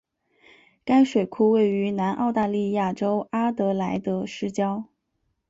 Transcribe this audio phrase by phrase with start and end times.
[0.83, 4.85] 该水库位于南澳大利亚州阿德莱德市郊。